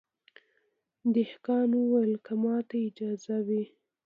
[1.15, 3.63] دهقان وویل که ماته اجازه وي